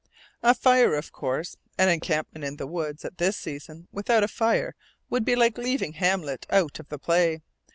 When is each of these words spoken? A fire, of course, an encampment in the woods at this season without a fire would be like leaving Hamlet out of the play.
A 0.41 0.55
fire, 0.55 0.95
of 0.95 1.11
course, 1.11 1.57
an 1.77 1.87
encampment 1.89 2.43
in 2.43 2.55
the 2.55 2.65
woods 2.65 3.05
at 3.05 3.19
this 3.19 3.37
season 3.37 3.87
without 3.91 4.23
a 4.23 4.27
fire 4.27 4.73
would 5.11 5.23
be 5.23 5.35
like 5.35 5.59
leaving 5.59 5.93
Hamlet 5.93 6.47
out 6.49 6.79
of 6.79 6.89
the 6.89 6.97
play. 6.97 7.43